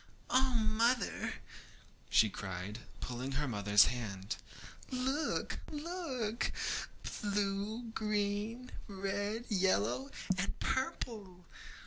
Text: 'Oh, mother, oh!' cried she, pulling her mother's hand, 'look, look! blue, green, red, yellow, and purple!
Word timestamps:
'Oh, 0.31 0.55
mother, 0.55 1.33
oh!' 1.35 2.29
cried 2.33 2.77
she, 2.79 2.91
pulling 3.01 3.33
her 3.33 3.47
mother's 3.47 3.85
hand, 3.85 4.37
'look, 4.89 5.59
look! 5.71 6.51
blue, 7.21 7.83
green, 7.93 8.71
red, 8.87 9.45
yellow, 9.47 10.09
and 10.39 10.57
purple! 10.59 11.45